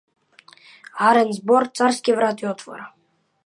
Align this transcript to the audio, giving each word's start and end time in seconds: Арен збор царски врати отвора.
Арен 1.07 1.29
збор 1.37 1.63
царски 1.77 2.11
врати 2.17 2.45
отвора. 2.53 2.85